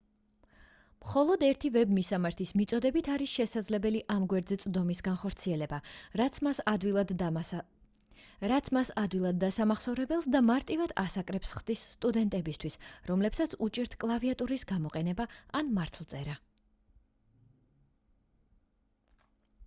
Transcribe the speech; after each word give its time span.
მხოლოდ 1.01 1.43
ერთი 1.47 1.69
ვებ 1.73 1.91
მისამართის 1.97 2.51
მიწოდებით 2.61 3.09
არის 3.15 3.33
შესაძლებელი 3.39 3.99
ამ 4.13 4.23
გვერდზე 4.31 4.57
წვდომის 4.63 5.01
განხორციელება 5.07 5.79
რაც 6.21 6.39
მას 6.45 6.63
ადვილად 9.11 9.37
დასამახსოვრებელს 9.45 10.29
და 10.37 10.41
მარტივად 10.47 10.95
ასაკრეფს 11.03 11.53
ხდის 11.61 11.85
სტუდენტებისთვის 11.93 12.79
რომლებსაც 13.13 13.55
უჭირთ 13.69 13.99
კლავიატურის 14.05 14.67
გამოყენება 14.75 15.29
ან 15.63 15.73
მართლწერა 15.79 16.39